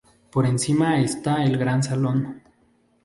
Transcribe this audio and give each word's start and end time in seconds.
Por 0.31 0.47
encima 0.47 0.99
está 0.99 1.43
el 1.43 1.59
gran 1.59 1.83
salón. 1.83 2.41